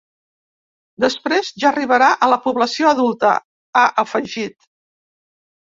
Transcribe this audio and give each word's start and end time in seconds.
“Després, 1.03 1.51
ja 1.63 1.67
arribarà 1.71 2.09
a 2.15 2.31
la 2.33 2.39
població 2.47 2.89
adulta”, 2.95 3.35
ha 3.75 3.85
afegit. 4.05 4.71